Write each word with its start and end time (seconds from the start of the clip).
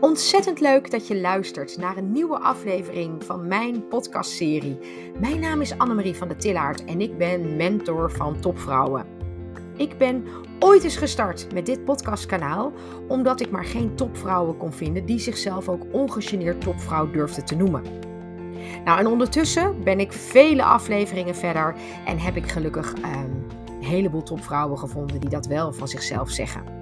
Ontzettend 0.00 0.60
leuk 0.60 0.90
dat 0.90 1.06
je 1.06 1.20
luistert 1.20 1.76
naar 1.76 1.96
een 1.96 2.12
nieuwe 2.12 2.38
aflevering 2.38 3.24
van 3.24 3.48
mijn 3.48 3.88
podcastserie. 3.88 4.78
Mijn 5.18 5.40
naam 5.40 5.60
is 5.60 5.78
Annemarie 5.78 6.14
van 6.14 6.28
der 6.28 6.36
Tillaert 6.36 6.84
en 6.84 7.00
ik 7.00 7.18
ben 7.18 7.56
mentor 7.56 8.10
van 8.10 8.40
topvrouwen. 8.40 9.06
Ik 9.76 9.98
ben 9.98 10.24
ooit 10.58 10.84
eens 10.84 10.96
gestart 10.96 11.52
met 11.52 11.66
dit 11.66 11.84
podcastkanaal 11.84 12.72
omdat 13.08 13.40
ik 13.40 13.50
maar 13.50 13.64
geen 13.64 13.94
topvrouwen 13.94 14.56
kon 14.56 14.72
vinden 14.72 15.06
die 15.06 15.18
zichzelf 15.18 15.68
ook 15.68 15.82
ongegeneerd 15.92 16.60
topvrouw 16.60 17.10
durfden 17.10 17.44
te 17.44 17.56
noemen. 17.56 17.82
Nou, 18.84 18.98
en 18.98 19.06
ondertussen 19.06 19.84
ben 19.84 20.00
ik 20.00 20.12
vele 20.12 20.62
afleveringen 20.62 21.36
verder 21.36 21.74
en 22.06 22.18
heb 22.18 22.36
ik 22.36 22.48
gelukkig 22.50 22.94
ehm, 22.94 23.30
een 23.66 23.84
heleboel 23.84 24.22
topvrouwen 24.22 24.78
gevonden 24.78 25.20
die 25.20 25.30
dat 25.30 25.46
wel 25.46 25.72
van 25.72 25.88
zichzelf 25.88 26.30
zeggen. 26.30 26.78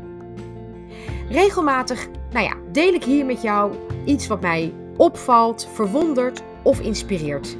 Regelmatig 1.28 2.08
nou 2.30 2.44
ja, 2.44 2.54
deel 2.78 2.92
ik 2.92 3.04
hier 3.04 3.26
met 3.26 3.42
jou 3.42 3.74
iets 4.04 4.26
wat 4.26 4.40
mij 4.40 4.74
opvalt, 4.96 5.68
verwondert 5.72 6.42
of 6.62 6.80
inspireert. 6.80 7.56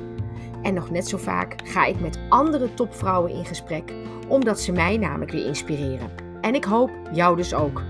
En 0.63 0.75
nog 0.75 0.91
net 0.91 1.09
zo 1.09 1.17
vaak 1.17 1.69
ga 1.69 1.85
ik 1.85 2.01
met 2.01 2.19
andere 2.29 2.75
topvrouwen 2.75 3.33
in 3.33 3.45
gesprek, 3.45 3.93
omdat 4.29 4.61
ze 4.61 4.73
mij 4.73 4.97
namelijk 4.97 5.31
weer 5.31 5.47
inspireren. 5.47 6.11
En 6.41 6.55
ik 6.55 6.65
hoop 6.65 6.91
jou 7.13 7.37
dus 7.37 7.55
ook. 7.55 7.83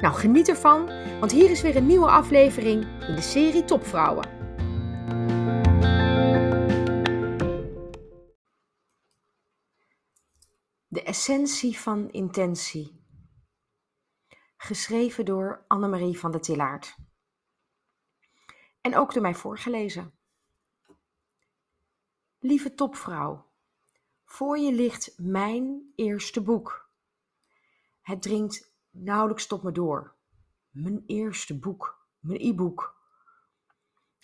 Nou, 0.00 0.14
geniet 0.14 0.48
ervan, 0.48 0.90
want 1.20 1.32
hier 1.32 1.50
is 1.50 1.62
weer 1.62 1.76
een 1.76 1.86
nieuwe 1.86 2.10
aflevering 2.10 2.86
in 3.08 3.14
de 3.14 3.22
serie 3.22 3.64
Topvrouwen. 3.64 4.28
De 10.88 11.02
essentie 11.02 11.78
van 11.78 12.10
intentie 12.10 13.03
geschreven 14.64 15.24
door 15.24 15.64
Annemarie 15.68 16.18
van 16.18 16.30
der 16.30 16.40
Tillaert. 16.40 16.96
En 18.80 18.96
ook 18.96 19.12
door 19.12 19.22
mij 19.22 19.34
voorgelezen. 19.34 20.12
Lieve 22.38 22.74
topvrouw, 22.74 23.50
voor 24.24 24.58
je 24.58 24.72
ligt 24.72 25.14
mijn 25.18 25.92
eerste 25.94 26.42
boek. 26.42 26.90
Het 28.00 28.22
dringt 28.22 28.74
nauwelijks 28.90 29.46
tot 29.46 29.62
me 29.62 29.72
door. 29.72 30.14
Mijn 30.70 31.04
eerste 31.06 31.58
boek, 31.58 32.06
mijn 32.18 32.40
e-book. 32.40 32.96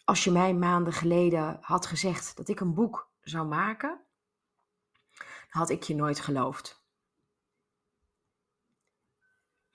Als 0.05 0.25
je 0.25 0.31
mij 0.31 0.55
maanden 0.55 0.93
geleden 0.93 1.59
had 1.61 1.87
gezegd 1.87 2.37
dat 2.37 2.49
ik 2.49 2.61
een 2.61 2.75
boek 2.75 3.11
zou 3.21 3.47
maken, 3.47 4.01
had 5.49 5.71
ik 5.71 5.83
je 5.83 5.95
nooit 5.95 6.21
geloofd. 6.21 6.80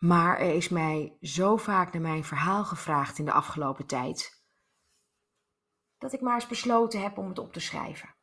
Maar 0.06 0.40
er 0.40 0.54
is 0.54 0.70
mij 0.70 1.18
zo 1.22 1.58
vaak 1.58 1.94
naar 1.94 2.02
mijn 2.02 2.24
verhaal 2.24 2.66
gevraagd 2.66 3.18
in 3.18 3.26
de 3.26 3.32
afgelopen 3.32 3.86
tijd, 3.86 4.44
dat 5.98 6.14
ik 6.14 6.22
maar 6.22 6.34
eens 6.34 6.48
besloten 6.48 7.02
heb 7.02 7.18
om 7.18 7.28
het 7.28 7.40
op 7.40 7.54
te 7.54 7.60
schrijven. 7.60 8.16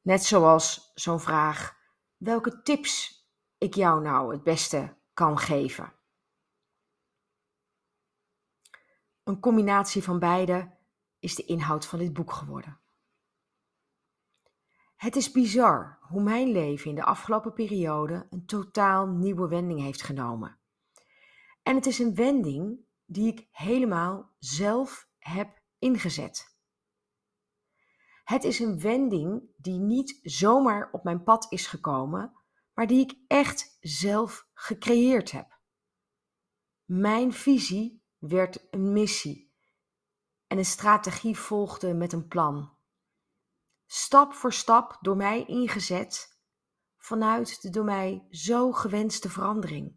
Net 0.00 0.24
zoals 0.24 0.90
zo'n 0.94 1.20
vraag: 1.20 1.76
welke 2.16 2.62
tips 2.62 3.22
ik 3.58 3.74
jou 3.74 4.02
nou 4.02 4.32
het 4.32 4.42
beste 4.42 4.96
kan 5.14 5.38
geven. 5.38 5.92
Een 9.24 9.40
combinatie 9.40 10.02
van 10.02 10.18
beide 10.18 10.76
is 11.18 11.34
de 11.34 11.44
inhoud 11.44 11.86
van 11.86 11.98
dit 11.98 12.12
boek 12.12 12.32
geworden. 12.32 12.80
Het 14.98 15.16
is 15.16 15.30
bizar 15.30 15.98
hoe 16.00 16.22
mijn 16.22 16.52
leven 16.52 16.90
in 16.90 16.94
de 16.96 17.04
afgelopen 17.04 17.52
periode 17.52 18.26
een 18.30 18.46
totaal 18.46 19.06
nieuwe 19.06 19.48
wending 19.48 19.80
heeft 19.80 20.02
genomen. 20.02 20.58
En 21.62 21.74
het 21.74 21.86
is 21.86 21.98
een 21.98 22.14
wending 22.14 22.78
die 23.04 23.32
ik 23.32 23.48
helemaal 23.50 24.34
zelf 24.38 25.08
heb 25.18 25.62
ingezet. 25.78 26.56
Het 28.24 28.44
is 28.44 28.58
een 28.58 28.80
wending 28.80 29.42
die 29.56 29.78
niet 29.78 30.20
zomaar 30.22 30.88
op 30.92 31.04
mijn 31.04 31.22
pad 31.22 31.46
is 31.52 31.66
gekomen, 31.66 32.32
maar 32.74 32.86
die 32.86 33.00
ik 33.00 33.18
echt 33.26 33.76
zelf 33.80 34.48
gecreëerd 34.54 35.30
heb. 35.30 35.58
Mijn 36.84 37.32
visie 37.32 38.02
werd 38.18 38.66
een 38.70 38.92
missie 38.92 39.52
en 40.46 40.58
een 40.58 40.64
strategie 40.64 41.36
volgde 41.36 41.94
met 41.94 42.12
een 42.12 42.28
plan 42.28 42.77
stap 43.90 44.32
voor 44.32 44.52
stap 44.52 44.98
door 45.00 45.16
mij 45.16 45.44
ingezet 45.44 46.38
vanuit 46.96 47.62
de 47.62 47.70
door 47.70 47.84
mij 47.84 48.26
zo 48.30 48.72
gewenste 48.72 49.30
verandering. 49.30 49.96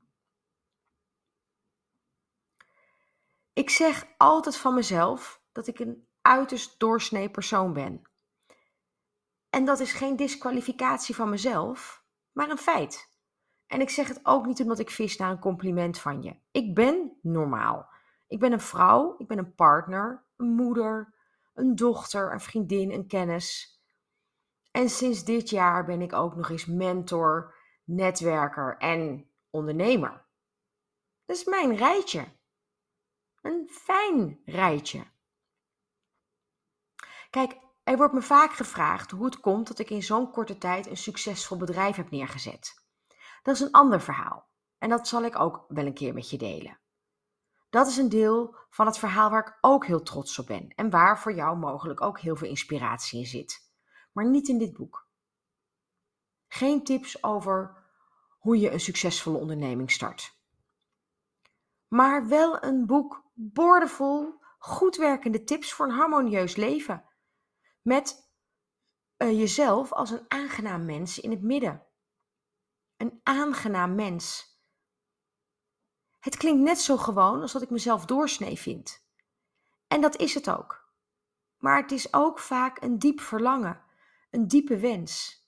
Ik 3.54 3.70
zeg 3.70 4.06
altijd 4.18 4.58
van 4.58 4.74
mezelf 4.74 5.42
dat 5.52 5.68
ik 5.68 5.80
een 5.80 6.08
uiterst 6.22 6.80
doorsnee 6.80 7.30
persoon 7.30 7.74
ben. 7.74 8.02
En 9.50 9.66
dat 9.66 9.80
is 9.80 9.92
geen 9.92 10.16
disqualificatie 10.16 11.16
van 11.16 11.30
mezelf, 11.30 12.06
maar 12.32 12.50
een 12.50 12.58
feit. 12.58 13.10
En 13.68 13.82
ik 13.82 13.90
zeg 13.90 14.08
het 14.08 14.20
ook 14.24 14.46
niet 14.46 14.62
omdat 14.62 14.80
ik 14.80 14.90
vis 14.90 15.18
naar 15.18 15.32
een 15.32 15.40
compliment 15.40 16.00
van 16.00 16.22
je. 16.22 16.36
Ik 16.52 16.76
ben 16.76 17.18
normaal. 17.22 17.90
Ik 18.28 18.40
ben 18.40 18.52
een 18.52 18.62
vrouw, 18.62 19.16
ik 19.18 19.28
ben 19.28 19.38
een 19.38 19.56
partner, 19.56 20.26
een 20.38 20.56
moeder, 20.56 21.14
een 21.54 21.76
dochter, 21.76 22.32
een 22.32 22.40
vriendin, 22.40 22.92
een 22.92 23.08
kennis. 23.08 23.71
En 24.72 24.90
sinds 24.90 25.24
dit 25.24 25.50
jaar 25.50 25.86
ben 25.86 26.02
ik 26.02 26.14
ook 26.14 26.36
nog 26.36 26.50
eens 26.50 26.66
mentor, 26.66 27.56
netwerker 27.84 28.78
en 28.78 29.32
ondernemer. 29.50 30.26
Dat 31.26 31.36
is 31.36 31.44
mijn 31.44 31.76
rijtje. 31.76 32.26
Een 33.42 33.70
fijn 33.72 34.42
rijtje. 34.46 35.06
Kijk, 37.30 37.58
er 37.84 37.98
wordt 37.98 38.14
me 38.14 38.22
vaak 38.22 38.54
gevraagd 38.54 39.12
hoe 39.12 39.26
het 39.26 39.40
komt 39.40 39.68
dat 39.68 39.80
ik 39.80 39.90
in 39.90 40.04
zo'n 40.04 40.32
korte 40.32 40.58
tijd 40.58 40.88
een 40.88 40.98
succesvol 40.98 41.58
bedrijf 41.58 41.96
heb 41.96 42.10
neergezet. 42.10 42.86
Dat 43.44 43.56
is 43.56 43.62
een 43.62 43.72
ander 43.72 44.02
verhaal 44.02 44.50
en 44.78 44.90
dat 44.90 45.08
zal 45.08 45.24
ik 45.24 45.40
ook 45.40 45.66
wel 45.68 45.86
een 45.86 45.94
keer 45.94 46.14
met 46.14 46.30
je 46.30 46.38
delen. 46.38 46.80
Dat 47.70 47.88
is 47.88 47.98
een 47.98 48.10
deel 48.10 48.56
van 48.70 48.86
het 48.86 48.98
verhaal 48.98 49.30
waar 49.30 49.48
ik 49.48 49.58
ook 49.62 49.86
heel 49.86 50.02
trots 50.02 50.40
op 50.40 50.48
ben 50.48 50.68
en 50.68 50.90
waar 50.90 51.20
voor 51.20 51.34
jou 51.34 51.58
mogelijk 51.58 52.02
ook 52.02 52.20
heel 52.20 52.36
veel 52.36 52.48
inspiratie 52.48 53.20
in 53.20 53.26
zit 53.26 53.71
maar 54.12 54.30
niet 54.30 54.48
in 54.48 54.58
dit 54.58 54.74
boek. 54.74 55.08
Geen 56.48 56.84
tips 56.84 57.24
over 57.24 57.84
hoe 58.40 58.60
je 58.60 58.72
een 58.72 58.80
succesvolle 58.80 59.38
onderneming 59.38 59.92
start. 59.92 60.40
Maar 61.88 62.28
wel 62.28 62.64
een 62.64 62.86
boek 62.86 63.24
boordevol 63.34 64.40
goed 64.60 64.96
werkende 64.96 65.44
tips 65.44 65.74
voor 65.74 65.86
een 65.86 65.96
harmonieus 65.96 66.56
leven. 66.56 67.06
Met 67.82 68.32
uh, 69.18 69.40
jezelf 69.40 69.92
als 69.92 70.10
een 70.10 70.26
aangenaam 70.28 70.86
mens 70.86 71.20
in 71.20 71.32
het 71.32 71.42
midden. 71.42 71.86
Een 72.98 73.20
aangenaam 73.24 73.96
mens. 73.96 74.50
Het 76.20 76.38
klinkt 76.38 76.62
net 76.62 76.80
zo 76.80 76.98
gewoon 76.98 77.42
als 77.42 77.52
dat 77.52 77.62
ik 77.62 77.70
mezelf 77.70 78.06
doorsnee 78.06 78.60
vind. 78.60 79.06
En 79.88 80.02
dat 80.02 80.16
is 80.16 80.34
het 80.34 80.50
ook. 80.50 80.90
Maar 81.58 81.82
het 81.82 81.92
is 81.92 82.14
ook 82.14 82.40
vaak 82.40 82.82
een 82.82 83.00
diep 83.00 83.20
verlangen 83.20 83.82
een 84.32 84.48
diepe 84.48 84.78
wens. 84.78 85.46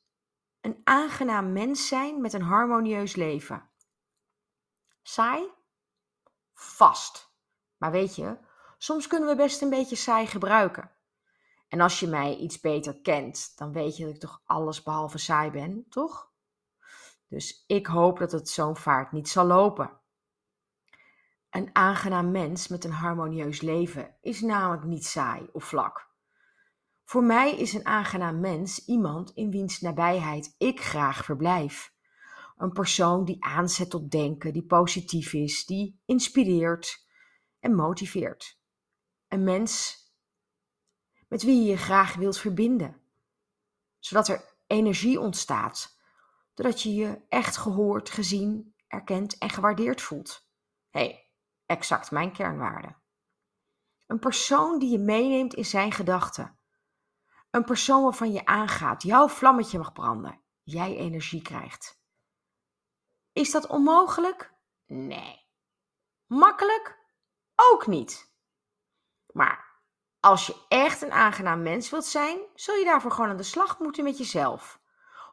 Een 0.62 0.82
aangenaam 0.84 1.54
mens 1.54 1.88
zijn 1.88 2.22
met 2.22 2.34
een 2.34 2.42
harmonieus 2.42 3.16
leven. 3.16 3.70
Saai? 5.02 5.50
Vast. 6.54 7.32
Maar 7.78 7.92
weet 7.92 8.16
je, 8.16 8.38
soms 8.78 9.08
kunnen 9.08 9.30
we 9.30 9.36
best 9.36 9.62
een 9.62 9.70
beetje 9.70 9.96
saai 9.96 10.28
gebruiken. 10.28 10.92
En 11.68 11.82
als 11.82 12.00
je 12.00 12.08
mij 12.08 12.36
iets 12.36 12.60
beter 12.60 13.02
kent, 13.02 13.58
dan 13.58 13.72
weet 13.72 13.98
je 13.98 14.06
dat 14.06 14.14
ik 14.14 14.20
toch 14.20 14.42
alles 14.46 14.84
behalve 14.84 15.18
saai 15.18 15.52
ben, 15.52 15.86
toch? 15.90 16.32
Dus 17.28 17.64
ik 17.68 17.88
hoop 17.88 18.18
dat 18.18 18.32
het 18.32 18.50
zo'n 18.50 18.78
vaart 18.78 19.12
niet 19.12 19.30
zal 19.30 19.46
lopen. 19.46 20.00
Een 21.50 21.70
aangenaam 21.74 22.32
mens 22.32 22.68
met 22.68 22.84
een 22.84 22.92
harmonieus 22.92 23.62
leven 23.62 24.16
is 24.22 24.42
namelijk 24.42 24.84
niet 24.84 25.06
saai 25.06 25.50
of 25.52 25.64
vlak. 25.64 26.13
Voor 27.04 27.24
mij 27.24 27.58
is 27.58 27.74
een 27.74 27.86
aangenaam 27.86 28.40
mens 28.40 28.86
iemand 28.86 29.32
in 29.32 29.52
wiens 29.52 29.80
nabijheid 29.80 30.56
ik 30.58 30.82
graag 30.82 31.26
verblijf. 31.26 31.94
Een 32.58 32.72
persoon 32.72 33.26
die 33.26 33.44
aanzet 33.44 33.90
tot 33.90 34.12
denken, 34.12 34.54
die 34.54 34.66
positief 34.66 35.34
is, 35.34 35.66
die 35.66 36.02
inspireert 36.06 37.06
en 37.60 37.76
motiveert. 37.76 38.60
Een 39.28 39.44
mens 39.44 39.98
met 41.28 41.44
wie 41.44 41.64
je 41.64 41.70
je 41.70 41.78
graag 41.78 42.16
wilt 42.16 42.38
verbinden, 42.38 43.02
zodat 44.00 44.28
er 44.28 44.56
energie 44.68 45.20
ontstaat, 45.20 46.00
doordat 46.54 46.82
je 46.82 46.94
je 46.94 47.22
echt 47.30 47.58
gehoord, 47.58 48.10
gezien, 48.10 48.76
erkend 48.88 49.38
en 49.38 49.50
gewaardeerd 49.50 50.02
voelt. 50.02 50.48
Hé, 50.90 51.00
hey, 51.00 51.30
exact 51.66 52.12
mijn 52.12 52.32
kernwaarde. 52.32 52.96
Een 54.08 54.20
persoon 54.20 54.80
die 54.80 54.92
je 54.92 55.00
meeneemt 55.00 55.54
in 55.54 55.66
zijn 55.66 55.92
gedachten 55.92 56.58
een 57.54 57.64
persoon 57.64 58.04
waarvan 58.04 58.32
je 58.32 58.46
aangaat, 58.46 59.04
jouw 59.04 59.28
vlammetje 59.28 59.78
mag 59.78 59.94
branden, 59.94 60.42
jij 60.64 60.96
energie 60.96 61.42
krijgt. 61.42 62.02
Is 63.32 63.52
dat 63.52 63.68
onmogelijk? 63.68 64.54
Nee. 64.86 65.42
Makkelijk? 66.28 67.02
ook 67.56 67.88
niet. 67.88 68.34
Maar 69.32 69.82
als 70.20 70.48
je 70.48 70.66
echt 70.68 71.02
een 71.02 71.12
aangenaam 71.12 71.62
mens 71.62 71.90
wilt 71.90 72.06
zijn, 72.06 72.40
zul 72.56 72.76
je 72.76 72.86
daarvoor 72.86 73.12
gewoon 73.12 73.30
aan 73.30 73.38
de 73.38 73.44
slag 73.44 73.80
moeten 73.80 74.04
met 74.04 74.18
jezelf. 74.18 74.82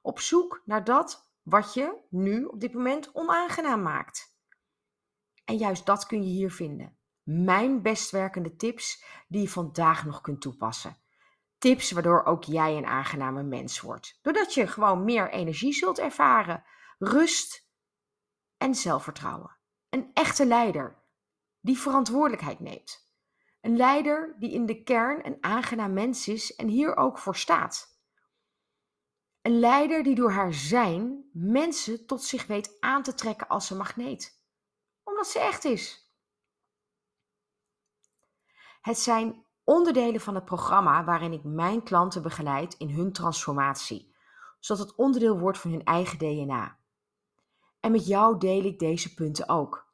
Op 0.02 0.20
zoek 0.20 0.62
naar 0.64 0.84
dat 0.84 1.32
wat 1.43 1.75
je 1.75 2.06
nu 2.11 2.44
op 2.44 2.61
dit 2.61 2.75
moment 2.75 3.14
onaangenaam 3.14 3.82
maakt. 3.82 4.38
En 5.44 5.56
juist 5.56 5.87
dat 5.87 6.06
kun 6.06 6.22
je 6.22 6.31
hier 6.31 6.52
vinden. 6.52 6.99
Mijn 7.22 7.82
best 7.82 8.11
werkende 8.11 8.56
tips 8.56 9.05
die 9.28 9.40
je 9.43 9.49
vandaag 9.49 10.05
nog 10.05 10.20
kunt 10.20 10.40
toepassen. 10.40 10.96
Tips 11.61 11.91
waardoor 11.91 12.25
ook 12.25 12.45
jij 12.45 12.77
een 12.77 12.87
aangename 12.87 13.43
mens 13.43 13.81
wordt. 13.81 14.19
Doordat 14.23 14.55
je 14.55 14.67
gewoon 14.67 15.05
meer 15.05 15.31
energie 15.31 15.73
zult 15.73 15.99
ervaren, 15.99 16.65
rust 16.99 17.69
en 18.57 18.75
zelfvertrouwen. 18.75 19.57
Een 19.89 20.11
echte 20.12 20.47
leider 20.47 21.03
die 21.61 21.79
verantwoordelijkheid 21.79 22.61
neemt. 22.61 23.11
Een 23.61 23.77
leider 23.77 24.37
die 24.39 24.53
in 24.53 24.67
de 24.67 24.83
kern 24.83 25.27
een 25.27 25.37
aangenaam 25.41 25.93
mens 25.93 26.29
is 26.29 26.55
en 26.55 26.69
hier 26.69 26.97
ook 26.97 27.19
voor 27.19 27.37
staat. 27.37 28.01
Een 29.43 29.59
leider 29.59 30.03
die 30.03 30.15
door 30.15 30.33
haar 30.33 30.55
zijn 30.55 31.31
mensen 31.33 32.06
tot 32.06 32.23
zich 32.23 32.47
weet 32.47 32.77
aan 32.81 33.03
te 33.03 33.15
trekken 33.15 33.49
als 33.49 33.71
een 33.71 33.77
magneet. 33.77 34.43
Omdat 35.03 35.29
ze 35.29 35.39
echt 35.39 35.65
is. 35.65 36.13
Het 38.81 38.99
zijn 38.99 39.45
onderdelen 39.65 40.21
van 40.21 40.35
het 40.35 40.45
programma 40.45 41.05
waarin 41.05 41.33
ik 41.33 41.45
mijn 41.45 41.83
klanten 41.83 42.23
begeleid 42.23 42.75
in 42.75 42.91
hun 42.91 43.12
transformatie, 43.12 44.15
zodat 44.59 44.87
het 44.87 44.97
onderdeel 44.97 45.39
wordt 45.39 45.59
van 45.59 45.71
hun 45.71 45.85
eigen 45.85 46.19
DNA. 46.19 46.79
En 47.81 47.93
met 47.93 48.07
jou 48.07 48.39
deel 48.39 48.65
ik 48.65 48.79
deze 48.79 49.15
punten 49.15 49.49
ook. 49.49 49.89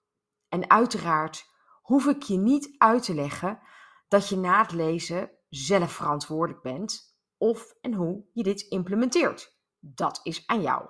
En 0.48 0.70
uiteraard 0.70 1.50
hoef 1.82 2.06
ik 2.06 2.22
je 2.22 2.36
niet 2.36 2.74
uit 2.78 3.02
te 3.02 3.14
leggen 3.14 3.60
dat 4.08 4.28
je 4.28 4.36
na 4.36 4.62
het 4.62 4.72
lezen 4.72 5.30
zelf 5.48 5.92
verantwoordelijk 5.92 6.62
bent 6.62 7.16
of 7.36 7.74
en 7.80 7.94
hoe 7.94 8.24
je 8.32 8.42
dit 8.42 8.60
implementeert. 8.60 9.58
Dat 9.78 10.20
is 10.22 10.46
aan 10.46 10.62
jou. 10.62 10.88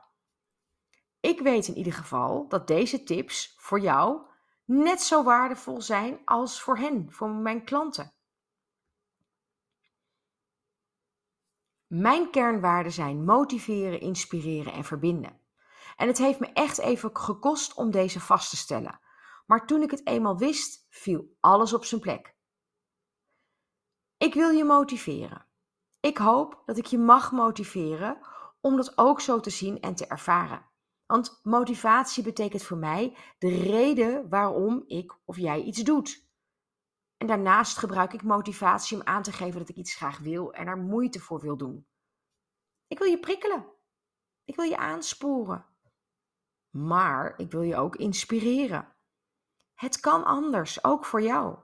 Ik 1.21 1.41
weet 1.41 1.69
in 1.69 1.77
ieder 1.77 1.93
geval 1.93 2.49
dat 2.49 2.67
deze 2.67 3.03
tips 3.03 3.55
voor 3.59 3.81
jou 3.81 4.21
net 4.65 5.01
zo 5.01 5.23
waardevol 5.23 5.81
zijn 5.81 6.19
als 6.25 6.63
voor 6.63 6.79
hen, 6.79 7.13
voor 7.13 7.31
mijn 7.31 7.65
klanten. 7.65 8.16
Mijn 11.87 12.31
kernwaarden 12.31 12.93
zijn 12.93 13.25
motiveren, 13.25 14.01
inspireren 14.01 14.73
en 14.73 14.85
verbinden. 14.85 15.41
En 15.97 16.07
het 16.07 16.19
heeft 16.19 16.39
me 16.39 16.47
echt 16.47 16.79
even 16.79 17.17
gekost 17.17 17.75
om 17.75 17.91
deze 17.91 18.21
vast 18.21 18.51
te 18.51 18.57
stellen. 18.57 19.01
Maar 19.47 19.67
toen 19.67 19.83
ik 19.83 19.91
het 19.91 20.07
eenmaal 20.07 20.39
wist, 20.39 20.87
viel 20.91 21.37
alles 21.41 21.73
op 21.73 21.85
zijn 21.85 22.01
plek. 22.01 22.37
Ik 24.17 24.35
wil 24.35 24.51
je 24.51 24.65
motiveren. 24.65 25.47
Ik 26.01 26.19
hoop 26.19 26.63
dat 26.67 26.77
ik 26.77 26.87
je 26.87 26.99
mag 26.99 27.33
motiveren 27.33 28.19
om 28.61 28.77
dat 28.77 28.99
ook 28.99 29.21
zo 29.21 29.41
te 29.41 29.51
zien 29.51 29.81
en 29.81 29.95
te 29.95 30.07
ervaren. 30.07 30.67
Want 31.07 31.41
motivatie 31.43 32.23
betekent 32.23 32.63
voor 32.63 32.77
mij 32.77 33.17
de 33.39 33.61
reden 33.61 34.29
waarom 34.29 34.85
ik 34.87 35.19
of 35.25 35.37
jij 35.37 35.63
iets 35.63 35.83
doet. 35.83 36.26
En 37.17 37.27
daarnaast 37.27 37.77
gebruik 37.77 38.13
ik 38.13 38.23
motivatie 38.23 38.97
om 38.97 39.07
aan 39.07 39.23
te 39.23 39.33
geven 39.33 39.59
dat 39.59 39.69
ik 39.69 39.77
iets 39.77 39.95
graag 39.95 40.19
wil 40.19 40.53
en 40.53 40.67
er 40.67 40.79
moeite 40.79 41.21
voor 41.21 41.41
wil 41.41 41.57
doen. 41.57 41.87
Ik 42.87 42.99
wil 42.99 43.09
je 43.09 43.21
prikkelen. 43.21 43.67
Ik 44.45 44.57
wil 44.57 44.65
je 44.65 44.77
aansporen. 44.77 45.67
Maar 46.71 47.35
ik 47.37 47.51
wil 47.51 47.63
je 47.63 47.77
ook 47.77 47.97
inspireren. 47.97 48.95
Het 49.75 50.01
kan 50.01 50.25
anders, 50.25 50.85
ook 50.85 51.05
voor 51.05 51.23
jou. 51.23 51.59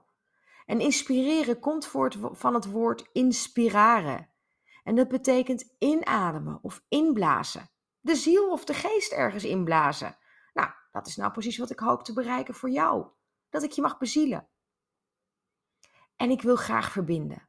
En 0.65 0.79
inspireren 0.79 1.59
komt 1.59 1.85
voort 1.85 2.17
van 2.31 2.53
het 2.53 2.71
woord 2.71 3.09
inspiraren. 3.11 4.29
En 4.83 4.95
dat 4.95 5.07
betekent 5.07 5.75
inademen 5.77 6.59
of 6.61 6.83
inblazen. 6.87 7.69
De 7.99 8.15
ziel 8.15 8.51
of 8.51 8.65
de 8.65 8.73
geest 8.73 9.11
ergens 9.11 9.43
inblazen. 9.43 10.17
Nou, 10.53 10.69
dat 10.91 11.07
is 11.07 11.15
nou 11.15 11.31
precies 11.31 11.57
wat 11.57 11.69
ik 11.69 11.79
hoop 11.79 12.03
te 12.03 12.13
bereiken 12.13 12.53
voor 12.53 12.69
jou. 12.69 13.07
Dat 13.49 13.63
ik 13.63 13.71
je 13.71 13.81
mag 13.81 13.97
bezielen. 13.97 14.47
En 16.15 16.29
ik 16.29 16.41
wil 16.41 16.55
graag 16.55 16.91
verbinden. 16.91 17.47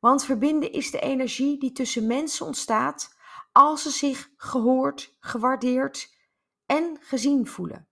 Want 0.00 0.24
verbinden 0.24 0.72
is 0.72 0.90
de 0.90 1.00
energie 1.00 1.58
die 1.58 1.72
tussen 1.72 2.06
mensen 2.06 2.46
ontstaat 2.46 3.16
als 3.52 3.82
ze 3.82 3.90
zich 3.90 4.30
gehoord, 4.36 5.16
gewaardeerd 5.20 6.14
en 6.66 6.98
gezien 7.00 7.46
voelen. 7.46 7.88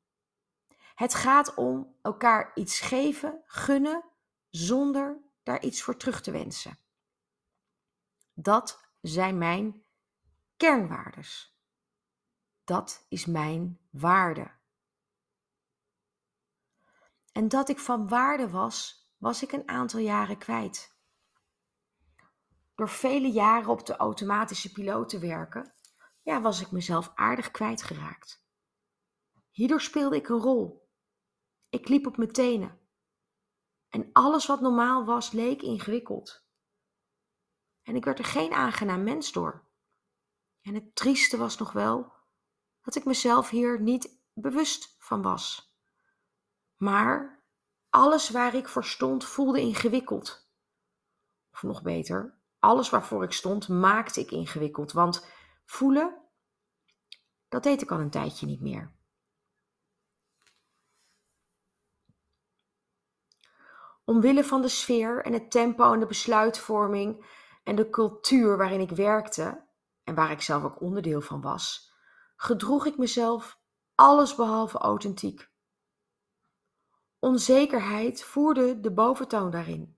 Het 0.94 1.14
gaat 1.14 1.54
om 1.54 1.96
elkaar 2.02 2.50
iets 2.54 2.80
geven, 2.80 3.42
gunnen, 3.46 4.04
zonder 4.50 5.20
daar 5.42 5.62
iets 5.62 5.82
voor 5.82 5.96
terug 5.96 6.20
te 6.20 6.30
wensen. 6.30 6.78
Dat 8.32 8.90
zijn 9.00 9.38
mijn 9.38 9.84
kernwaardes. 10.56 11.58
Dat 12.64 13.06
is 13.08 13.26
mijn 13.26 13.80
waarde. 13.90 14.50
En 17.32 17.48
dat 17.48 17.68
ik 17.68 17.78
van 17.78 18.08
waarde 18.08 18.50
was, 18.50 19.03
was 19.24 19.42
ik 19.42 19.52
een 19.52 19.68
aantal 19.68 20.00
jaren 20.00 20.38
kwijt. 20.38 20.96
Door 22.74 22.88
vele 22.88 23.32
jaren 23.32 23.70
op 23.70 23.86
de 23.86 23.96
automatische 23.96 24.72
piloot 24.72 25.08
te 25.08 25.18
werken, 25.18 25.74
ja, 26.22 26.40
was 26.40 26.60
ik 26.60 26.70
mezelf 26.70 27.12
aardig 27.14 27.50
kwijtgeraakt. 27.50 28.46
Hierdoor 29.50 29.80
speelde 29.80 30.16
ik 30.16 30.28
een 30.28 30.38
rol. 30.38 30.90
Ik 31.68 31.88
liep 31.88 32.06
op 32.06 32.16
mijn 32.16 32.32
tenen. 32.32 32.80
En 33.88 34.10
alles 34.12 34.46
wat 34.46 34.60
normaal 34.60 35.04
was, 35.04 35.30
leek 35.30 35.62
ingewikkeld. 35.62 36.46
En 37.82 37.96
ik 37.96 38.04
werd 38.04 38.18
er 38.18 38.24
geen 38.24 38.52
aangenaam 38.52 39.02
mens 39.02 39.32
door. 39.32 39.68
En 40.60 40.74
het 40.74 40.94
trieste 40.94 41.36
was 41.36 41.58
nog 41.58 41.72
wel 41.72 42.12
dat 42.80 42.94
ik 42.94 43.04
mezelf 43.04 43.50
hier 43.50 43.80
niet 43.80 44.22
bewust 44.32 44.96
van 44.98 45.22
was. 45.22 45.74
Maar 46.76 47.33
alles 47.94 48.30
waar 48.30 48.54
ik 48.54 48.68
voor 48.68 48.84
stond 48.84 49.24
voelde 49.24 49.60
ingewikkeld. 49.60 50.48
Of 51.52 51.62
nog 51.62 51.82
beter, 51.82 52.38
alles 52.58 52.90
waarvoor 52.90 53.24
ik 53.24 53.32
stond 53.32 53.68
maakte 53.68 54.20
ik 54.20 54.30
ingewikkeld. 54.30 54.92
Want 54.92 55.26
voelen, 55.64 56.22
dat 57.48 57.62
deed 57.62 57.82
ik 57.82 57.90
al 57.90 58.00
een 58.00 58.10
tijdje 58.10 58.46
niet 58.46 58.60
meer. 58.60 58.92
Omwille 64.04 64.44
van 64.44 64.62
de 64.62 64.68
sfeer 64.68 65.24
en 65.24 65.32
het 65.32 65.50
tempo 65.50 65.92
en 65.92 66.00
de 66.00 66.06
besluitvorming 66.06 67.26
en 67.64 67.76
de 67.76 67.90
cultuur 67.90 68.56
waarin 68.56 68.80
ik 68.80 68.90
werkte 68.90 69.66
en 70.04 70.14
waar 70.14 70.30
ik 70.30 70.40
zelf 70.40 70.64
ook 70.64 70.80
onderdeel 70.80 71.20
van 71.20 71.40
was, 71.40 71.92
gedroeg 72.36 72.86
ik 72.86 72.96
mezelf 72.96 73.58
allesbehalve 73.94 74.78
authentiek. 74.78 75.52
Onzekerheid 77.24 78.24
voerde 78.24 78.80
de 78.80 78.92
boventoon 78.92 79.50
daarin. 79.50 79.96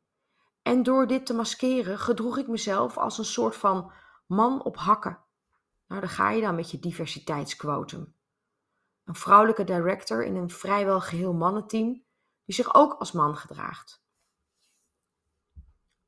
En 0.62 0.82
door 0.82 1.06
dit 1.06 1.26
te 1.26 1.34
maskeren 1.34 1.98
gedroeg 1.98 2.38
ik 2.38 2.48
mezelf 2.48 2.98
als 2.98 3.18
een 3.18 3.24
soort 3.24 3.56
van 3.56 3.92
man 4.26 4.62
op 4.64 4.76
hakken. 4.76 5.18
Nou, 5.86 6.00
daar 6.00 6.10
ga 6.10 6.30
je 6.30 6.40
dan 6.40 6.54
met 6.54 6.70
je 6.70 6.78
diversiteitsquotum. 6.78 8.14
Een 9.04 9.14
vrouwelijke 9.14 9.64
director 9.64 10.24
in 10.24 10.36
een 10.36 10.50
vrijwel 10.50 11.00
geheel 11.00 11.32
mannenteam 11.32 12.04
die 12.44 12.54
zich 12.54 12.74
ook 12.74 12.92
als 12.92 13.12
man 13.12 13.36
gedraagt. 13.36 14.02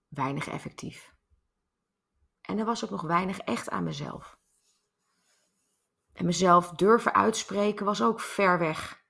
Weinig 0.09 0.49
effectief. 0.49 1.15
En 2.41 2.59
er 2.59 2.65
was 2.65 2.85
ook 2.85 2.91
nog 2.91 3.03
weinig 3.03 3.39
echt 3.39 3.71
aan 3.71 3.85
mezelf. 3.85 4.39
En 6.13 6.27
mezelf 6.27 6.71
durven 6.71 7.15
uitspreken 7.15 7.85
was 7.85 8.03
ook 8.03 8.21
ver 8.21 8.59
weg. 8.59 9.07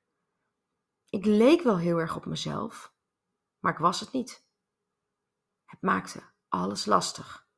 Ik 1.11 1.25
leek 1.25 1.63
wel 1.63 1.79
heel 1.79 1.99
erg 1.99 2.17
op 2.17 2.27
mezelf, 2.27 2.95
maar 3.59 3.73
ik 3.73 3.79
was 3.79 4.01
het 4.01 4.13
niet. 4.13 4.47
Het 5.65 5.83
maakte 5.83 6.23
alles 6.49 6.85
lastig. 6.87 7.49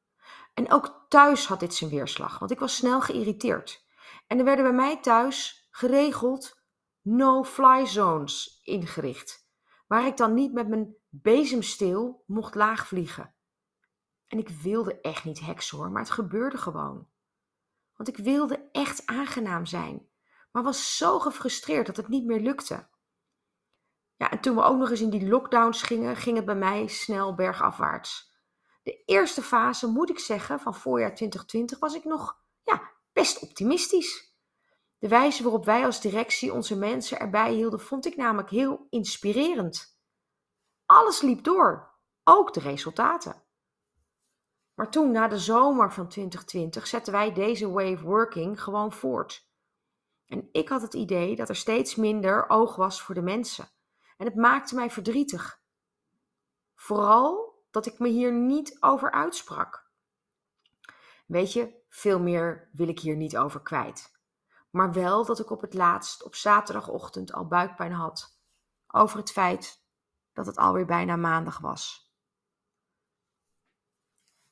En 0.55 0.73
ook 0.73 1.07
thuis 1.09 1.47
had 1.47 1.61
dit 1.61 1.75
zijn 1.75 1.91
weerslag, 1.91 2.39
want 2.39 2.51
ik 2.51 2.59
was 2.59 2.77
snel 2.77 3.01
geïrriteerd. 3.01 3.87
En 4.27 4.39
er 4.39 4.45
werden 4.45 4.65
bij 4.65 4.75
mij 4.75 5.01
thuis 5.01 5.69
geregeld 5.71 6.63
no-fly 7.01 7.87
zones 7.87 8.61
ingericht 8.63 9.49
waar 9.87 10.07
ik 10.07 10.17
dan 10.17 10.35
niet 10.35 10.53
met 10.53 10.69
mijn 10.69 10.95
bezemsteel 11.09 12.25
mocht 12.27 12.55
laagvliegen. 12.55 13.35
En 14.27 14.39
ik 14.39 14.49
wilde 14.49 15.01
echt 15.01 15.25
niet 15.25 15.41
heksen 15.41 15.79
hoor, 15.79 15.91
maar 15.91 16.03
het 16.03 16.11
gebeurde 16.11 16.59
gewoon. 16.59 17.09
Want 17.97 18.09
ik 18.09 18.17
wilde 18.17 18.69
echt 18.73 19.07
aangenaam 19.07 19.67
zijn, 19.67 20.09
maar 20.53 20.63
was 20.63 20.97
zo 20.97 21.19
gefrustreerd 21.19 21.87
dat 21.87 21.97
het 21.97 22.09
niet 22.09 22.27
meer 22.27 22.41
lukte. 22.41 22.89
Ja, 24.21 24.31
en 24.31 24.41
toen 24.41 24.55
we 24.55 24.63
ook 24.63 24.79
nog 24.79 24.91
eens 24.91 25.01
in 25.01 25.11
die 25.11 25.29
lockdowns 25.29 25.83
gingen, 25.83 26.17
ging 26.17 26.37
het 26.37 26.45
bij 26.45 26.55
mij 26.55 26.87
snel 26.87 27.35
bergafwaarts. 27.35 28.33
De 28.83 29.03
eerste 29.05 29.43
fase, 29.43 29.87
moet 29.87 30.11
ik 30.11 30.19
zeggen, 30.19 30.61
van 30.61 30.75
voorjaar 30.75 31.15
2020 31.15 31.79
was 31.79 31.95
ik 31.95 32.05
nog 32.05 32.43
ja, 32.63 32.91
best 33.13 33.39
optimistisch. 33.39 34.35
De 34.99 35.09
wijze 35.09 35.43
waarop 35.43 35.65
wij 35.65 35.85
als 35.85 36.01
directie 36.01 36.53
onze 36.53 36.77
mensen 36.77 37.19
erbij 37.19 37.53
hielden, 37.53 37.81
vond 37.81 38.07
ik 38.07 38.17
namelijk 38.17 38.51
heel 38.51 38.87
inspirerend. 38.91 39.99
alles 40.87 41.21
liep 41.21 41.45
door, 41.45 41.95
ook 42.25 42.53
de 42.53 42.61
resultaten. 42.61 43.43
Maar 44.75 44.91
toen, 44.91 45.11
na 45.11 45.29
de 45.29 45.39
zomer 45.39 45.93
van 45.93 46.09
2020, 46.09 46.87
zetten 46.87 47.13
wij 47.13 47.33
deze 47.33 47.69
of 47.69 48.01
working 48.01 48.63
gewoon 48.63 48.93
voort. 48.93 49.49
En 50.27 50.49
ik 50.53 50.69
had 50.69 50.83
het 50.83 50.95
idee 50.95 51.37
dat 51.37 51.49
er 51.49 51.57
steeds 51.57 51.95
minder 51.95 52.49
oog 52.49 52.77
was 52.77 53.03
voor 53.03 53.15
de 53.15 53.23
mensen. 53.23 53.69
En 54.21 54.27
het 54.27 54.35
maakte 54.35 54.75
mij 54.75 54.91
verdrietig. 54.91 55.63
Vooral 56.75 57.59
dat 57.71 57.87
ik 57.87 57.99
me 57.99 58.09
hier 58.09 58.33
niet 58.33 58.77
over 58.83 59.11
uitsprak. 59.11 59.91
Weet 61.27 61.53
je, 61.53 61.83
veel 61.89 62.21
meer 62.21 62.69
wil 62.73 62.89
ik 62.89 63.01
hier 63.01 63.17
niet 63.17 63.37
over 63.37 63.63
kwijt. 63.63 64.13
Maar 64.71 64.93
wel 64.93 65.25
dat 65.25 65.39
ik 65.39 65.51
op 65.51 65.61
het 65.61 65.75
laatst 65.75 66.23
op 66.23 66.35
zaterdagochtend 66.35 67.33
al 67.33 67.47
buikpijn 67.47 67.93
had 67.93 68.41
over 68.87 69.19
het 69.19 69.33
feit 69.33 69.85
dat 70.33 70.47
het 70.47 70.57
alweer 70.57 70.87
bijna 70.87 71.17
maandag 71.17 71.59
was. 71.59 72.13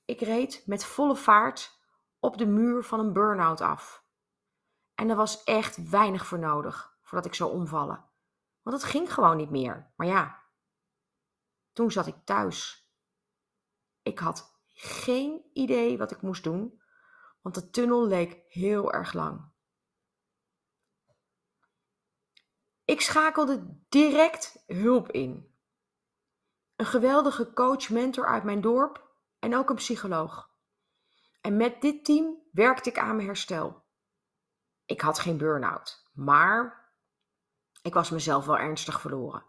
Ik 0.04 0.20
reed 0.20 0.62
met 0.66 0.84
volle 0.84 1.16
vaart 1.16 1.78
op 2.18 2.38
de 2.38 2.46
muur 2.46 2.84
van 2.84 3.00
een 3.00 3.12
burn-out 3.12 3.60
af. 3.60 4.04
En 4.94 5.10
er 5.10 5.16
was 5.16 5.44
echt 5.44 5.88
weinig 5.90 6.26
voor 6.26 6.38
nodig 6.38 6.96
voordat 7.02 7.26
ik 7.26 7.34
zou 7.34 7.52
omvallen. 7.52 8.07
Want 8.68 8.82
het 8.82 8.90
ging 8.90 9.12
gewoon 9.14 9.36
niet 9.36 9.50
meer. 9.50 9.92
Maar 9.96 10.06
ja, 10.06 10.42
toen 11.72 11.90
zat 11.90 12.06
ik 12.06 12.14
thuis. 12.24 12.88
Ik 14.02 14.18
had 14.18 14.60
geen 14.74 15.50
idee 15.52 15.98
wat 15.98 16.10
ik 16.10 16.22
moest 16.22 16.44
doen, 16.44 16.82
want 17.40 17.54
de 17.54 17.70
tunnel 17.70 18.06
leek 18.06 18.42
heel 18.48 18.92
erg 18.92 19.12
lang. 19.12 19.50
Ik 22.84 23.00
schakelde 23.00 23.80
direct 23.88 24.64
hulp 24.66 25.10
in. 25.10 25.54
Een 26.76 26.86
geweldige 26.86 27.52
coach-mentor 27.52 28.26
uit 28.26 28.44
mijn 28.44 28.60
dorp 28.60 29.10
en 29.38 29.56
ook 29.56 29.70
een 29.70 29.76
psycholoog. 29.76 30.50
En 31.40 31.56
met 31.56 31.80
dit 31.80 32.04
team 32.04 32.42
werkte 32.52 32.90
ik 32.90 32.98
aan 32.98 33.16
mijn 33.16 33.28
herstel. 33.28 33.84
Ik 34.84 35.00
had 35.00 35.18
geen 35.18 35.38
burn-out, 35.38 36.10
maar 36.12 36.77
ik 37.82 37.94
was 37.94 38.10
mezelf 38.10 38.46
wel 38.46 38.58
ernstig 38.58 39.00
verloren. 39.00 39.44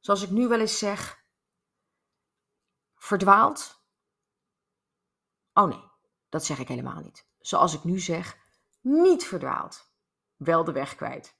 Zoals 0.00 0.22
ik 0.22 0.30
nu 0.30 0.48
wel 0.48 0.60
eens 0.60 0.78
zeg, 0.78 1.24
verdwaald. 2.94 3.82
Oh 5.52 5.68
nee, 5.68 5.90
dat 6.28 6.44
zeg 6.44 6.58
ik 6.58 6.68
helemaal 6.68 7.00
niet. 7.00 7.26
Zoals 7.40 7.74
ik 7.74 7.84
nu 7.84 7.98
zeg, 7.98 8.36
niet 8.80 9.24
verdwaald. 9.24 9.92
Wel 10.36 10.64
de 10.64 10.72
weg 10.72 10.94
kwijt. 10.94 11.36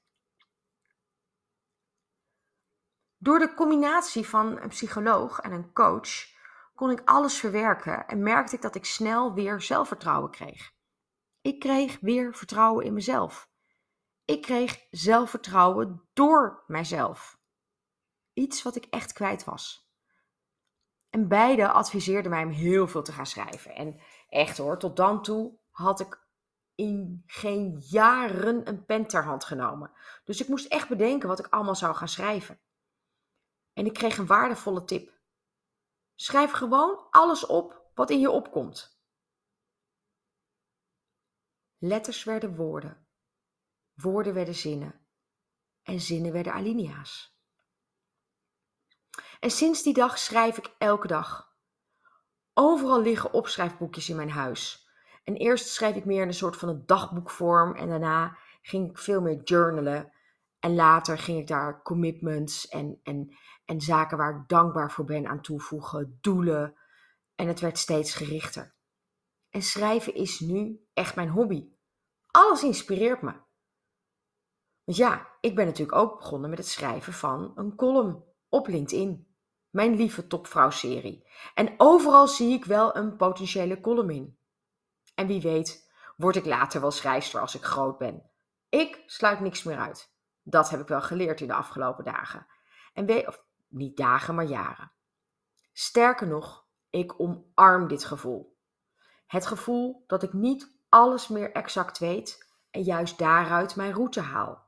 Door 3.17 3.39
de 3.39 3.53
combinatie 3.53 4.27
van 4.27 4.61
een 4.61 4.69
psycholoog 4.69 5.39
en 5.39 5.51
een 5.51 5.73
coach 5.73 6.33
kon 6.75 6.91
ik 6.91 7.01
alles 7.05 7.37
verwerken 7.37 8.07
en 8.07 8.23
merkte 8.23 8.55
ik 8.55 8.61
dat 8.61 8.75
ik 8.75 8.85
snel 8.85 9.33
weer 9.33 9.61
zelfvertrouwen 9.61 10.31
kreeg. 10.31 10.73
Ik 11.41 11.59
kreeg 11.59 11.99
weer 11.99 12.33
vertrouwen 12.33 12.85
in 12.85 12.93
mezelf. 12.93 13.49
Ik 14.25 14.41
kreeg 14.41 14.87
zelfvertrouwen 14.91 16.09
door 16.13 16.63
mijzelf. 16.67 17.39
Iets 18.33 18.63
wat 18.63 18.75
ik 18.75 18.85
echt 18.85 19.13
kwijt 19.13 19.43
was. 19.43 19.89
En 21.09 21.27
beide 21.27 21.71
adviseerden 21.71 22.31
mij 22.31 22.43
om 22.43 22.49
heel 22.49 22.87
veel 22.87 23.03
te 23.03 23.11
gaan 23.11 23.25
schrijven. 23.25 23.75
En 23.75 23.99
echt 24.29 24.57
hoor, 24.57 24.79
tot 24.79 24.95
dan 24.95 25.21
toe 25.21 25.59
had 25.69 25.99
ik 25.99 26.23
in 26.75 27.23
geen 27.25 27.79
jaren 27.79 28.67
een 28.67 28.85
pen 28.85 29.07
ter 29.07 29.23
hand 29.23 29.43
genomen. 29.43 29.91
Dus 30.23 30.41
ik 30.41 30.47
moest 30.47 30.65
echt 30.65 30.89
bedenken 30.89 31.27
wat 31.27 31.39
ik 31.39 31.47
allemaal 31.47 31.75
zou 31.75 31.95
gaan 31.95 32.07
schrijven. 32.07 32.59
En 33.73 33.85
ik 33.85 33.93
kreeg 33.93 34.17
een 34.17 34.25
waardevolle 34.25 34.83
tip. 34.83 35.13
Schrijf 36.15 36.51
gewoon 36.51 37.07
alles 37.09 37.45
op 37.45 37.89
wat 37.93 38.09
in 38.09 38.19
je 38.19 38.29
opkomt. 38.29 39.03
Letters 41.77 42.23
werden 42.23 42.55
woorden, 42.55 43.04
woorden 43.95 44.33
werden 44.33 44.55
zinnen 44.55 45.07
en 45.83 45.99
zinnen 45.99 46.31
werden 46.31 46.53
alinea's. 46.53 47.39
En 49.39 49.51
sinds 49.51 49.83
die 49.83 49.93
dag 49.93 50.17
schrijf 50.17 50.57
ik 50.57 50.75
elke 50.77 51.07
dag. 51.07 51.53
Overal 52.53 53.01
liggen 53.01 53.33
opschrijfboekjes 53.33 54.09
in 54.09 54.15
mijn 54.15 54.29
huis. 54.29 54.89
En 55.23 55.35
eerst 55.35 55.67
schreef 55.67 55.95
ik 55.95 56.05
meer 56.05 56.21
in 56.21 56.27
een 56.27 56.33
soort 56.33 56.57
van 56.57 56.69
een 56.69 56.85
dagboekvorm 56.85 57.75
en 57.75 57.89
daarna 57.89 58.37
ging 58.61 58.89
ik 58.89 58.97
veel 58.97 59.21
meer 59.21 59.43
journalen. 59.43 60.11
En 60.59 60.75
later 60.75 61.17
ging 61.17 61.39
ik 61.39 61.47
daar 61.47 61.81
commitments 61.81 62.67
en, 62.67 62.99
en, 63.03 63.35
en 63.65 63.81
zaken 63.81 64.17
waar 64.17 64.35
ik 64.35 64.47
dankbaar 64.47 64.91
voor 64.91 65.05
ben 65.05 65.27
aan 65.27 65.41
toevoegen, 65.41 66.17
doelen. 66.21 66.75
En 67.35 67.47
het 67.47 67.59
werd 67.59 67.77
steeds 67.77 68.13
gerichter. 68.13 68.75
En 69.49 69.61
schrijven 69.61 70.13
is 70.13 70.39
nu 70.39 70.85
echt 70.93 71.15
mijn 71.15 71.29
hobby. 71.29 71.69
Alles 72.31 72.63
inspireert 72.63 73.21
me. 73.21 73.33
Want 74.85 74.97
ja, 74.97 75.27
ik 75.39 75.55
ben 75.55 75.65
natuurlijk 75.65 75.97
ook 75.97 76.17
begonnen 76.17 76.49
met 76.49 76.59
het 76.59 76.67
schrijven 76.67 77.13
van 77.13 77.51
een 77.55 77.75
column 77.75 78.23
op 78.49 78.67
LinkedIn. 78.67 79.35
Mijn 79.69 79.95
lieve 79.95 80.27
topvrouw-serie. 80.27 81.27
En 81.53 81.73
overal 81.77 82.27
zie 82.27 82.53
ik 82.53 82.65
wel 82.65 82.95
een 82.95 83.15
potentiële 83.15 83.81
column 83.81 84.09
in. 84.09 84.39
En 85.15 85.27
wie 85.27 85.41
weet, 85.41 85.91
word 86.17 86.35
ik 86.35 86.45
later 86.45 86.81
wel 86.81 86.91
schrijfster 86.91 87.41
als 87.41 87.55
ik 87.55 87.63
groot 87.63 87.97
ben. 87.97 88.29
Ik 88.69 89.03
sluit 89.05 89.39
niks 89.39 89.63
meer 89.63 89.77
uit. 89.77 90.13
Dat 90.43 90.69
heb 90.69 90.79
ik 90.79 90.87
wel 90.87 91.01
geleerd 91.01 91.41
in 91.41 91.47
de 91.47 91.53
afgelopen 91.53 92.03
dagen. 92.03 92.47
En 92.93 93.05
weet, 93.05 93.43
niet 93.67 93.97
dagen, 93.97 94.35
maar 94.35 94.45
jaren. 94.45 94.91
Sterker 95.73 96.27
nog, 96.27 96.65
ik 96.89 97.19
omarm 97.19 97.87
dit 97.87 98.05
gevoel. 98.05 98.57
Het 99.27 99.45
gevoel 99.45 100.03
dat 100.07 100.23
ik 100.23 100.33
niet 100.33 100.79
alles 100.89 101.27
meer 101.27 101.51
exact 101.51 101.97
weet 101.97 102.51
en 102.71 102.81
juist 102.81 103.17
daaruit 103.17 103.75
mijn 103.75 103.93
route 103.93 104.21
haal. 104.21 104.64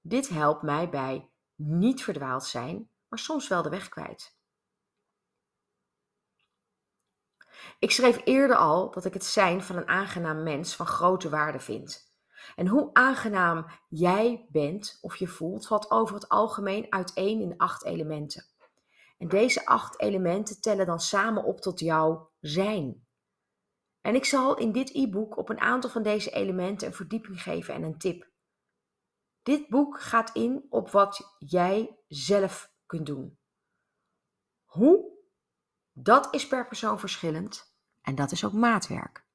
Dit 0.00 0.28
helpt 0.28 0.62
mij 0.62 0.88
bij 0.88 1.30
niet 1.54 2.04
verdwaald 2.04 2.44
zijn, 2.44 2.90
maar 3.08 3.18
soms 3.18 3.48
wel 3.48 3.62
de 3.62 3.68
weg 3.68 3.88
kwijt. 3.88 4.38
Ik 7.78 7.90
schreef 7.90 8.20
eerder 8.24 8.56
al 8.56 8.90
dat 8.90 9.04
ik 9.04 9.14
het 9.14 9.24
zijn 9.24 9.62
van 9.62 9.76
een 9.76 9.88
aangenaam 9.88 10.42
mens 10.42 10.76
van 10.76 10.86
grote 10.86 11.28
waarde 11.28 11.60
vind. 11.60 12.08
En 12.56 12.66
hoe 12.66 12.90
aangenaam 12.92 13.66
jij 13.88 14.46
bent 14.50 14.98
of 15.00 15.16
je 15.16 15.26
voelt, 15.26 15.66
valt 15.66 15.90
over 15.90 16.14
het 16.14 16.28
algemeen 16.28 16.86
uiteen 16.92 17.40
in 17.40 17.56
acht 17.56 17.84
elementen. 17.84 18.44
En 19.18 19.28
deze 19.28 19.66
acht 19.66 20.00
elementen 20.00 20.60
tellen 20.60 20.86
dan 20.86 21.00
samen 21.00 21.44
op 21.44 21.60
tot 21.60 21.80
jouw 21.80 22.30
zijn. 22.40 23.06
En 24.00 24.14
ik 24.14 24.24
zal 24.24 24.56
in 24.56 24.72
dit 24.72 24.94
e-book 24.94 25.36
op 25.36 25.48
een 25.48 25.60
aantal 25.60 25.90
van 25.90 26.02
deze 26.02 26.30
elementen 26.30 26.86
een 26.86 26.94
verdieping 26.94 27.42
geven 27.42 27.74
en 27.74 27.82
een 27.82 27.98
tip. 27.98 28.29
Dit 29.50 29.68
boek 29.68 30.00
gaat 30.00 30.30
in 30.34 30.66
op 30.68 30.90
wat 30.90 31.36
jij 31.38 31.98
zelf 32.08 32.72
kunt 32.86 33.06
doen. 33.06 33.38
Hoe? 34.64 35.18
Dat 35.92 36.34
is 36.34 36.46
per 36.48 36.66
persoon 36.66 36.98
verschillend 36.98 37.74
en 38.00 38.14
dat 38.14 38.32
is 38.32 38.44
ook 38.44 38.52
maatwerk. 38.52 39.26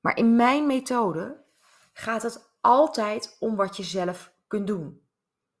Maar 0.00 0.16
in 0.16 0.36
mijn 0.36 0.66
methode 0.66 1.44
gaat 1.92 2.22
het 2.22 2.56
altijd 2.60 3.36
om 3.40 3.56
wat 3.56 3.76
je 3.76 3.82
zelf 3.82 4.34
kunt 4.46 4.66
doen. 4.66 5.08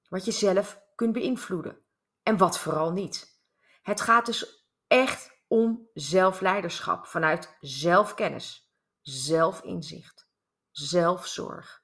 Wat 0.08 0.24
je 0.24 0.32
zelf 0.32 0.82
kunt 0.94 1.12
beïnvloeden. 1.12 1.78
En 2.22 2.36
wat 2.36 2.58
vooral 2.58 2.92
niet. 2.92 3.40
Het 3.82 4.00
gaat 4.00 4.26
dus 4.26 4.68
echt 4.86 5.42
om 5.46 5.88
zelfleiderschap 5.94 7.06
vanuit 7.06 7.56
zelfkennis, 7.60 8.74
zelfinzicht, 9.00 10.28
zelfzorg, 10.70 11.83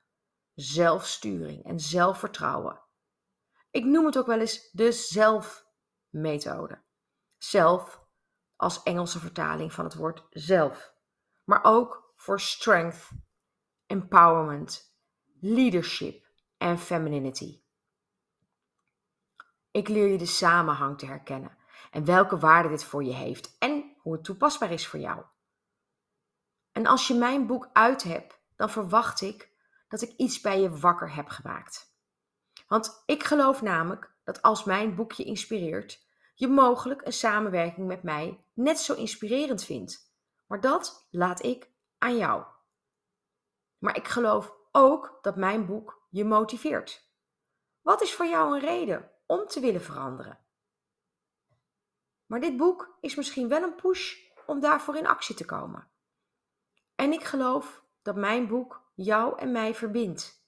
zelfsturing 0.60 1.64
en 1.64 1.80
zelfvertrouwen. 1.80 2.82
Ik 3.70 3.84
noem 3.84 4.06
het 4.06 4.18
ook 4.18 4.26
wel 4.26 4.40
eens 4.40 4.70
de 4.70 4.92
zelfmethode. 4.92 6.82
Zelf 7.38 8.04
als 8.56 8.82
Engelse 8.82 9.18
vertaling 9.18 9.72
van 9.72 9.84
het 9.84 9.94
woord 9.94 10.26
zelf, 10.30 10.94
maar 11.44 11.64
ook 11.64 12.12
voor 12.16 12.40
strength, 12.40 13.08
empowerment, 13.86 14.96
leadership 15.40 16.26
en 16.56 16.78
femininity. 16.78 17.62
Ik 19.70 19.88
leer 19.88 20.06
je 20.06 20.18
de 20.18 20.26
samenhang 20.26 20.98
te 20.98 21.06
herkennen 21.06 21.56
en 21.90 22.04
welke 22.04 22.38
waarde 22.38 22.68
dit 22.68 22.84
voor 22.84 23.04
je 23.04 23.12
heeft 23.12 23.56
en 23.58 23.96
hoe 23.98 24.12
het 24.12 24.24
toepasbaar 24.24 24.70
is 24.70 24.86
voor 24.86 25.00
jou. 25.00 25.24
En 26.72 26.86
als 26.86 27.06
je 27.06 27.14
mijn 27.14 27.46
boek 27.46 27.70
uit 27.72 28.02
hebt, 28.02 28.40
dan 28.56 28.70
verwacht 28.70 29.20
ik 29.20 29.50
dat 29.90 30.02
ik 30.02 30.16
iets 30.16 30.40
bij 30.40 30.61
je 30.61 30.78
wakker 30.78 31.14
heb 31.14 31.28
gemaakt. 31.28 31.94
Want 32.68 33.02
ik 33.06 33.25
geloof 33.25 33.62
namelijk 33.62 34.14
dat 34.25 34.42
als 34.42 34.64
mijn 34.64 34.94
boek 34.94 35.12
je 35.12 35.25
inspireert, 35.25 36.06
je 36.35 36.49
mogelijk 36.49 37.06
een 37.06 37.12
samenwerking 37.12 37.87
met 37.87 38.02
mij 38.02 38.44
net 38.52 38.78
zo 38.78 38.94
inspirerend 38.94 39.64
vindt. 39.64 40.14
Maar 40.47 40.61
dat 40.61 41.06
laat 41.11 41.42
ik 41.42 41.70
aan 41.99 42.16
jou. 42.16 42.44
Maar 43.78 43.97
ik 43.97 44.09
geloof 44.09 44.54
ook 44.73 45.18
dat 45.23 45.37
mijn 45.37 45.66
boek 45.66 46.06
je 46.09 46.25
motiveert. 46.25 47.09
Wat 47.80 48.02
is 48.02 48.14
voor 48.14 48.26
jou 48.26 48.54
een 48.54 48.61
reden 48.61 49.11
om 49.26 49.47
te 49.47 49.61
willen 49.61 49.82
veranderen. 49.82 50.38
Maar 52.26 52.40
dit 52.40 52.56
boek 52.56 52.97
is 53.00 53.14
misschien 53.14 53.49
wel 53.49 53.62
een 53.62 53.75
push 53.75 54.16
om 54.47 54.61
daarvoor 54.61 54.97
in 54.97 55.06
actie 55.06 55.35
te 55.35 55.44
komen. 55.44 55.90
En 56.94 57.12
ik 57.12 57.25
geloof 57.25 57.85
dat 58.02 58.16
mijn 58.16 58.49
boek 58.49 58.89
jou 59.04 59.38
en 59.38 59.52
mij 59.52 59.75
verbindt. 59.75 60.45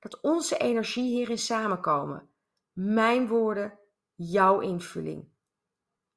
Dat 0.00 0.20
onze 0.20 0.56
energie 0.56 1.14
hierin 1.14 1.38
samenkomen. 1.38 2.30
Mijn 2.72 3.28
woorden, 3.28 3.78
jouw 4.14 4.60
invulling. 4.60 5.28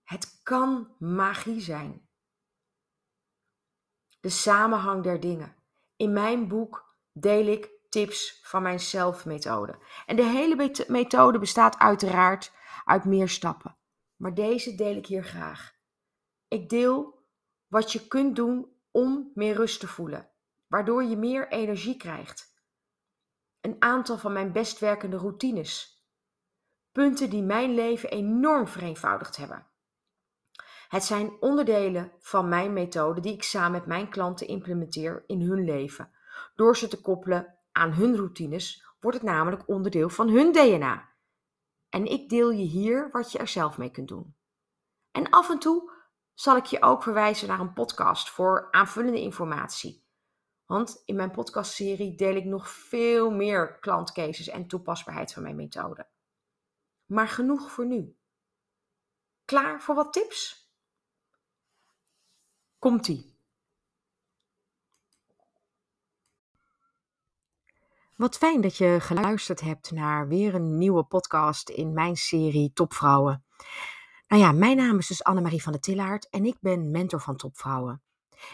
Het 0.03 0.39
kan 0.43 0.95
magie 0.99 1.61
zijn. 1.61 2.07
De 4.19 4.29
samenhang 4.29 5.03
der 5.03 5.19
dingen. 5.19 5.55
In 5.95 6.13
mijn 6.13 6.47
boek 6.47 6.95
deel 7.11 7.45
ik 7.45 7.69
tips 7.89 8.39
van 8.43 8.61
mijn 8.61 8.79
zelfmethode. 8.79 9.79
En 10.05 10.15
de 10.15 10.23
hele 10.23 10.85
methode 10.87 11.39
bestaat 11.39 11.77
uiteraard 11.77 12.51
uit 12.85 13.05
meer 13.05 13.29
stappen. 13.29 13.77
Maar 14.15 14.33
deze 14.33 14.75
deel 14.75 14.95
ik 14.95 15.05
hier 15.05 15.23
graag. 15.23 15.73
Ik 16.47 16.69
deel 16.69 17.23
wat 17.67 17.91
je 17.91 18.07
kunt 18.07 18.35
doen 18.35 18.75
om 18.91 19.31
meer 19.33 19.55
rust 19.55 19.79
te 19.79 19.87
voelen, 19.87 20.29
waardoor 20.67 21.03
je 21.03 21.17
meer 21.17 21.47
energie 21.47 21.97
krijgt. 21.97 22.53
Een 23.61 23.75
aantal 23.79 24.17
van 24.17 24.33
mijn 24.33 24.51
best 24.51 24.79
werkende 24.79 25.17
routines. 25.17 26.03
Punten 26.91 27.29
die 27.29 27.43
mijn 27.43 27.73
leven 27.73 28.09
enorm 28.09 28.67
vereenvoudigd 28.67 29.37
hebben. 29.37 29.67
Het 30.87 31.03
zijn 31.03 31.31
onderdelen 31.39 32.11
van 32.19 32.49
mijn 32.49 32.73
methode 32.73 33.21
die 33.21 33.33
ik 33.33 33.43
samen 33.43 33.71
met 33.71 33.85
mijn 33.85 34.09
klanten 34.09 34.47
implementeer 34.47 35.23
in 35.27 35.41
hun 35.41 35.63
leven. 35.63 36.11
Door 36.55 36.77
ze 36.77 36.87
te 36.87 37.01
koppelen 37.01 37.57
aan 37.71 37.93
hun 37.93 38.15
routines 38.15 38.83
wordt 38.99 39.17
het 39.17 39.25
namelijk 39.27 39.67
onderdeel 39.67 40.09
van 40.09 40.29
hun 40.29 40.51
DNA. 40.51 41.09
En 41.89 42.05
ik 42.05 42.29
deel 42.29 42.51
je 42.51 42.63
hier 42.63 43.09
wat 43.11 43.31
je 43.31 43.37
er 43.37 43.47
zelf 43.47 43.77
mee 43.77 43.91
kunt 43.91 44.07
doen. 44.07 44.35
En 45.11 45.29
af 45.29 45.49
en 45.49 45.59
toe 45.59 45.91
zal 46.33 46.57
ik 46.57 46.65
je 46.65 46.81
ook 46.81 47.03
verwijzen 47.03 47.47
naar 47.47 47.59
een 47.59 47.73
podcast 47.73 48.29
voor 48.29 48.67
aanvullende 48.71 49.21
informatie. 49.21 50.04
Want 50.65 51.01
in 51.05 51.15
mijn 51.15 51.31
podcastserie 51.31 52.15
deel 52.15 52.35
ik 52.35 52.45
nog 52.45 52.69
veel 52.69 53.31
meer 53.31 53.79
klantcases 53.79 54.47
en 54.47 54.67
toepasbaarheid 54.67 55.33
van 55.33 55.43
mijn 55.43 55.55
methode. 55.55 56.07
Maar 57.05 57.27
genoeg 57.27 57.71
voor 57.71 57.85
nu. 57.85 58.17
Klaar 59.45 59.81
voor 59.81 59.95
wat 59.95 60.13
tips? 60.13 60.69
Komt-ie. 62.79 63.33
Wat 68.15 68.37
fijn 68.37 68.61
dat 68.61 68.77
je 68.77 68.97
geluisterd 68.99 69.61
hebt 69.61 69.91
naar 69.91 70.27
weer 70.27 70.55
een 70.55 70.77
nieuwe 70.77 71.03
podcast 71.03 71.69
in 71.69 71.93
mijn 71.93 72.15
serie 72.15 72.73
Topvrouwen. 72.73 73.45
Nou 74.27 74.41
ja, 74.41 74.51
mijn 74.51 74.77
naam 74.77 74.97
is 74.97 75.07
dus 75.07 75.23
Annemarie 75.23 75.63
van 75.63 75.71
der 75.71 75.81
Tillaert 75.81 76.29
en 76.29 76.45
ik 76.45 76.57
ben 76.59 76.91
mentor 76.91 77.21
van 77.21 77.35
Topvrouwen. 77.35 78.01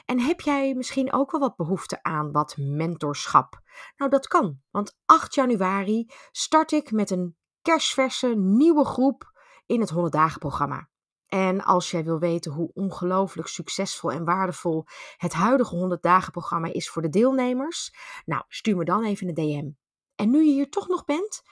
En 0.05 0.19
heb 0.19 0.41
jij 0.41 0.73
misschien 0.73 1.13
ook 1.13 1.31
wel 1.31 1.39
wat 1.39 1.55
behoefte 1.55 2.03
aan 2.03 2.31
wat 2.31 2.57
mentorschap? 2.57 3.61
Nou, 3.97 4.11
dat 4.11 4.27
kan, 4.27 4.61
want 4.71 4.97
8 5.05 5.35
januari 5.35 6.11
start 6.31 6.71
ik 6.71 6.91
met 6.91 7.09
een 7.09 7.35
kerstverse 7.61 8.27
nieuwe 8.35 8.85
groep 8.85 9.31
in 9.65 9.79
het 9.79 9.89
100 9.89 10.13
dagen 10.13 10.39
programma. 10.39 10.89
En 11.27 11.63
als 11.63 11.91
jij 11.91 12.03
wil 12.03 12.19
weten 12.19 12.51
hoe 12.51 12.71
ongelooflijk 12.73 13.47
succesvol 13.47 14.11
en 14.11 14.25
waardevol 14.25 14.85
het 15.17 15.33
huidige 15.33 15.75
100 15.75 16.01
dagen 16.01 16.31
programma 16.31 16.73
is 16.73 16.89
voor 16.89 17.01
de 17.01 17.09
deelnemers, 17.09 17.95
nou 18.25 18.43
stuur 18.47 18.77
me 18.77 18.83
dan 18.83 19.03
even 19.03 19.27
een 19.27 19.33
DM. 19.33 19.69
En 20.15 20.29
nu 20.29 20.43
je 20.43 20.51
hier 20.51 20.69
toch 20.69 20.87
nog 20.87 21.05
bent, 21.05 21.43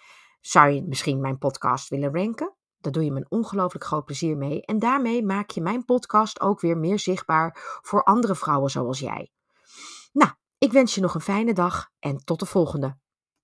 zou 0.42 0.70
je 0.70 0.84
misschien 0.84 1.22
mijn 1.22 1.38
podcast 1.38 1.90
willen 1.90 2.14
ranken? 2.14 2.58
Daar 2.80 2.92
doe 2.92 3.04
je 3.04 3.12
me 3.12 3.18
een 3.18 3.30
ongelooflijk 3.30 3.86
groot 3.86 4.06
plezier 4.06 4.38
mee. 4.38 4.62
En 4.66 4.80
daarmee 4.80 5.26
maak 5.26 5.50
je 5.50 5.62
mijn 5.62 5.86
podcast 5.86 6.42
ook 6.42 6.62
weer 6.62 6.78
meer 6.78 7.00
zichtbaar 7.00 7.80
voor 7.82 8.04
andere 8.04 8.36
vrouwen 8.36 8.72
zoals 8.72 9.00
jij. 9.00 9.32
Nou, 10.12 10.32
ik 10.58 10.72
wens 10.72 10.96
je 10.96 11.02
nog 11.02 11.16
een 11.16 11.22
fijne 11.22 11.54
dag 11.54 11.90
en 12.00 12.18
tot 12.18 12.40
de 12.40 12.46
volgende. 12.46 12.98